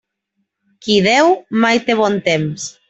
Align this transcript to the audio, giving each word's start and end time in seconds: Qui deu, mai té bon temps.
Qui 0.87 0.95
deu, 1.09 1.31
mai 1.67 1.87
té 1.89 2.01
bon 2.05 2.21
temps. 2.31 2.71